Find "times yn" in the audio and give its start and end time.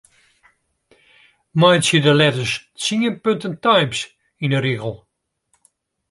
3.65-4.53